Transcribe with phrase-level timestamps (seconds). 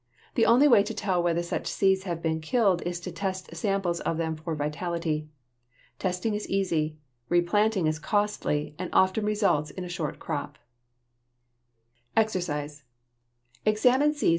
[0.33, 3.99] The only way to tell whether such seeds have been killed is to test samples
[3.99, 5.27] of them for vitality.
[5.99, 6.97] Testing is easy;
[7.29, 10.57] replanting is costly and often results in a short crop.
[12.17, 12.79] [Illustration:
[13.63, 13.77] FIG.
[13.77, 14.29] 62.